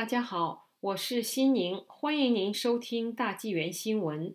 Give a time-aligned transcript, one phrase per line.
[0.00, 4.34] 大家好，我是辛宁，欢迎您收听大纪元新闻。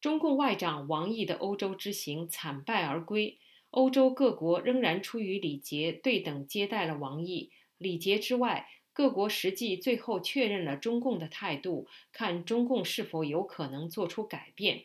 [0.00, 3.40] 中共外长王毅的欧洲之行惨败而归，
[3.70, 7.50] 欧洲各国仍然出于礼节对等接待了王毅。
[7.78, 14.84] 礼节之外，各国实际最后确认了中共的态度，看中共是否有可能做出改变。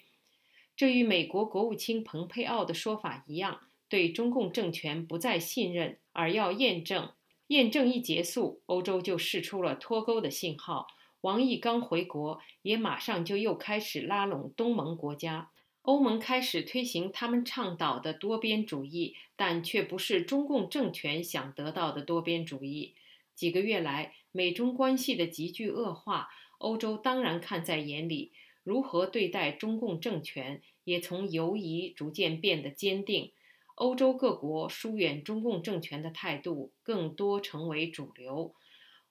[0.75, 7.11] 这与美国国务卿蓬佩奥的说法一样，对中共政权不再信任，而要验证。
[7.49, 10.85] 验证一结束，欧洲就释出了脱钩的信号。
[11.21, 15.49] 王毅刚回国，也马上就又开始拉拢东盟国家。
[15.81, 22.93] 欧盟开始推行他们倡导的多边主义，但却不是中共政权想得到的多边主义。
[23.33, 28.31] 几个月来，美中关系的急剧恶化，欧洲当然看在眼里。
[28.63, 33.31] 如何对待中共政权，也从犹疑逐渐变得坚定。
[33.79, 38.53] 欧洲各国疏远中共政权的态度更多成为主流，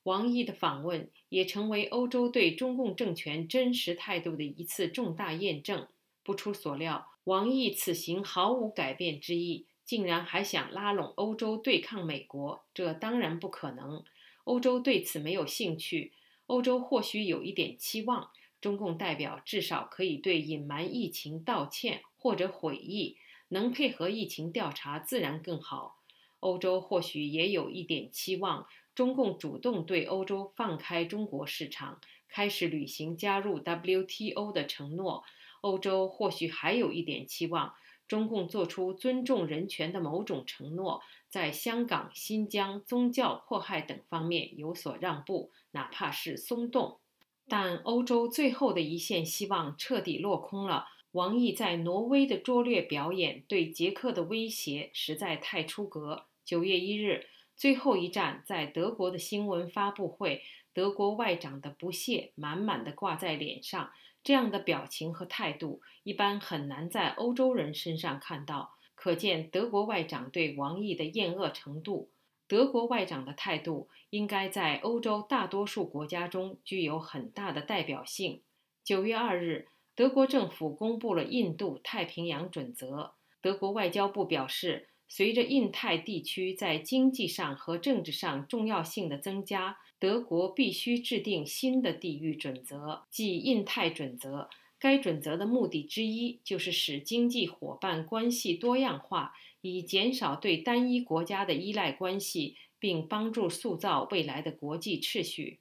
[0.03, 5.89] 王毅的访问也成为欧洲对中共政权真实态度的一次重大验证。
[6.23, 14.05] 不出所料，王毅此行毫无改变之意，竟然还想拉拢欧洲对抗美国，这当然不可能。
[14.45, 16.13] 欧洲对此没有兴趣，
[16.45, 18.29] 欧洲或许有一点期望，
[18.61, 23.17] 中共代表至少可以对隐瞒疫情道歉或者悔意。
[23.49, 25.97] 能配合疫情调查自然更好。
[26.41, 35.25] 欧洲或许也有一点期望，中共主动对欧洲放开中国市场，开始履行加入 WTO 的承诺。
[35.63, 37.75] 欧洲或许还有一点期望，
[38.07, 47.01] 中共做出尊重人权的某种承诺，在香港、新疆宗教迫害等方面有所让步，哪怕是松动。
[47.49, 50.85] 但欧洲最后的一线希望彻底落空了。
[51.13, 56.27] 王毅在挪威的拙劣表演，对捷克的威胁实在太出格。
[56.45, 60.43] 九月一日，最后一站在德国的新闻发布会，
[60.75, 63.91] 德国外长的不屑满满的挂在脸上。
[64.23, 72.11] 这样的表情和态度，一般很难在欧洲人身上看到，可见德国外长对王毅的厌恶程度。
[72.47, 78.43] 德国外长的态度应该在欧洲大多数国家中具有很大的代表性。
[78.85, 79.69] 九月二日。
[79.99, 83.15] 德国政府公布了印度太平洋准则。
[83.43, 94.49] 德国外交部表示，随着印太地区在经济上和政治上重要性的增加，德国必须制定新的地域准则，即印太准则。
[94.79, 105.59] 该准则的目的之一就是使经济伙伴关系多样化，以减少对单一国家的依赖关系，并帮助塑造未来的国际秩序。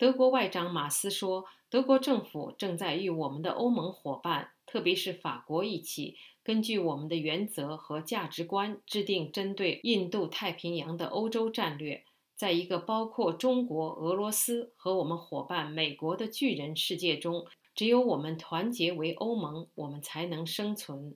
[0.00, 12.02] 德国外长马斯说：“德国政府正在与我们的欧盟伙伴，特别是法国一起，根据我们的原则和价值观，制定针对印度太平洋的欧洲战略。
[12.34, 17.44] 在一个包括中国、俄罗斯和我们伙伴美国的巨人世界中，
[17.74, 21.14] 只有我们团结为欧盟，我们才能生存。”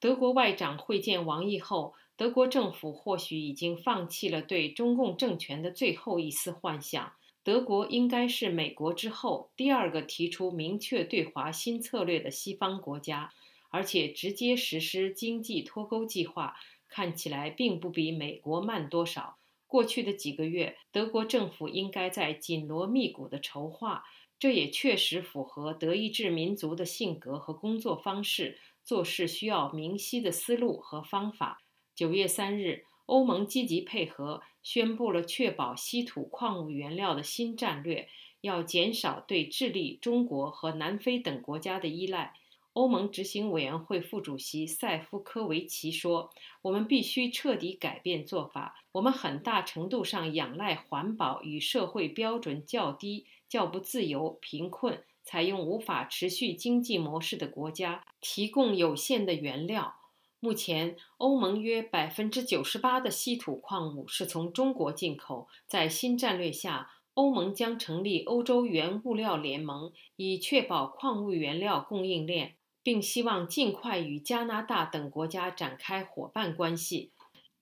[0.00, 7.12] 德国外长会见王毅后，德国政府或许已经放弃了对中共政权的最后一丝幻想。
[7.44, 13.32] 德国应该是美国之后第二个提出明确对华新策略的西方国家，
[13.70, 16.54] 而且直接实施经济脱钩计划，
[16.88, 19.38] 看起来并不比美国慢多少。
[19.66, 24.04] 过去的几个月，德国政府应该在紧锣密鼓的筹划，
[24.38, 31.64] 这也确实符合德意志民族的性格和工作方式，做事需要明晰的思路和方法。
[31.94, 32.84] 九月三日。
[33.12, 38.08] 欧盟积极配合，宣布了确保稀土矿物原料的新战略，
[38.40, 42.32] 要减少对智利、中国和南非等国家的依赖。
[42.72, 46.30] 欧盟执行委员会副主席塞夫科维奇说
[46.62, 48.82] ：“我们必须彻底改变做法。
[48.92, 59.96] 我们很大程度上仰赖环保与社会标准较低、较不自由、贫困、采用无法持续经济模式的国家提供有限的原料。”
[60.44, 65.46] 目前，欧盟约百分之九十八的稀土矿物是从中国进口。
[65.68, 77.12] 在新战略下，欧盟将成立欧洲原物料联盟，以确保矿物原料供应链，并希望尽快与加拿大等国家展开伙伴关系。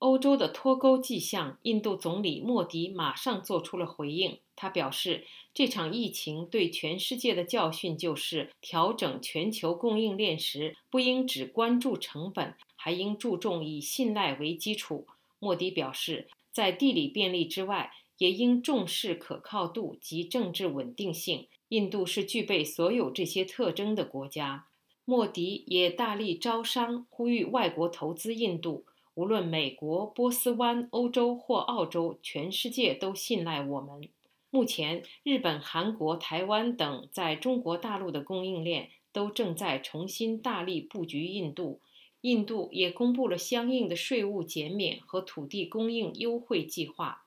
[0.01, 4.39] 欧洲的脱钩迹象，印度总理莫迪马上做出了回应。
[4.55, 12.55] 他表示，这场疫情对全世界的教训就是，调整全球供应链时，不应只关注成本。
[12.75, 15.05] 还应注重以信赖为基础。
[15.37, 21.47] 莫迪表示，在地理便利之外，也应重视可靠度及政治稳定性。
[21.67, 24.65] 印度是具备所有这些特征的国家。
[25.05, 28.85] 莫迪也大力招商，呼吁外国投资印度。
[29.13, 34.07] 无论美国、波斯湾、欧洲或澳洲，全世界都信赖我们。
[34.49, 41.79] 目前，日本、韩国、台湾等在中国大陆的供应链都正在重新大力布局印度。
[42.21, 47.23] 印度也公布了相应的税务减免和土地供应优惠计划。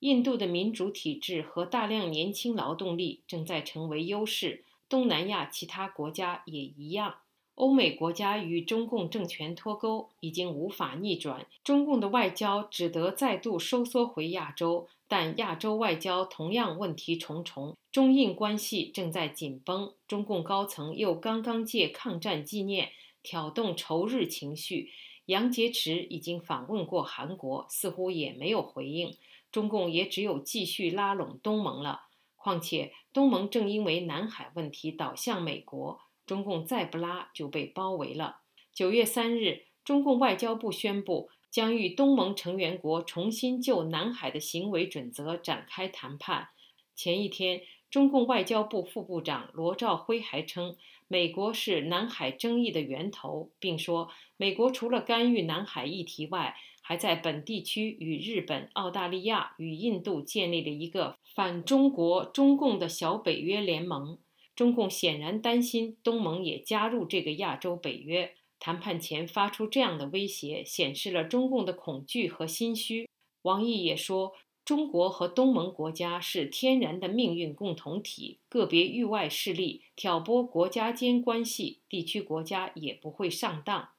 [0.00, 7.16] 印度的民主体制和大量年轻劳动力正在成为优势，东南亚其他国家也一样。
[7.56, 14.86] 欧美国家与中共政权脱钩已经无法逆转，中共的外交只得再度收缩回亚洲。
[15.08, 19.94] 但亚洲外交同样问题重重，中印关系正在紧绷。
[20.08, 22.90] 中共高层又刚刚借抗战纪念
[23.22, 24.90] 挑动仇日情绪。
[25.26, 29.16] 杨洁篪已经访问过韩国，似乎也没有回应。
[29.50, 32.02] 中共也只有继续拉拢东盟了。
[32.34, 38.38] 况且东盟正因为南海问题倒向美国，中共再不拉就被包围了。
[38.74, 41.30] 九月三日，中共外交部宣布。
[41.48, 46.48] 将与东盟成员国重新就南海的行为准则展开谈判。
[46.94, 50.76] 前一天，中共外交部副部长罗兆辉还称，
[51.08, 64.18] 美国是南海争议的源头，并说，美国除了干预南海议题外，还在本地区与日本、澳大利亚与印度建立了一个反中国、中共的小北约联盟。
[64.56, 68.34] 中共显然担心东盟也加入这个亚洲北约。
[68.58, 73.06] 谈判前发出这样的威胁，显示了中共的恐惧和心虚。
[73.42, 74.32] 王毅也说，
[74.64, 83.90] 中国和东盟国家是天然的命运共同体，个别域外势力挑拨国家间关系，地区国家也不会上当。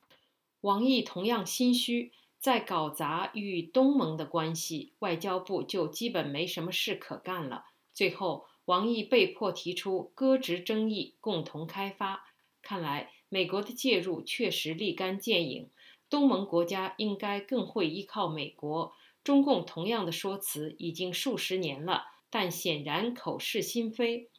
[0.62, 7.66] 王毅同样心虚，在搞砸与东盟的关系，外交部就基本没什么事可干了。
[7.94, 12.24] 最后，王毅被迫提出搁置争议，共同开发。
[12.62, 13.12] 看来。
[13.30, 15.70] 美国的介入确实立竿见影，
[16.10, 18.94] 东盟国家应该更会依靠美国。
[19.22, 24.30] 中共同样的说辞已经数十年了，但显然口是心非。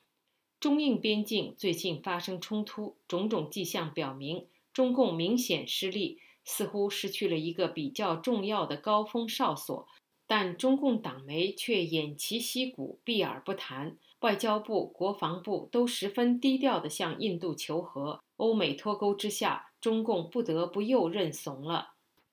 [0.59, 9.87] 中印边境最近发生冲突，种种迹象表明中共明显失利，似乎失去了一个比较重要的高峰哨所。
[10.27, 13.99] 但中共党媒却偃旗息鼓，避而不谈。
[14.21, 18.21] 外交部、国防部都十分低调地向印度求和。
[18.37, 21.98] 欧美脱钩之下，中共不得不又认怂了。